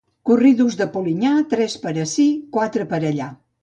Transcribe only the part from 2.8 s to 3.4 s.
per allà.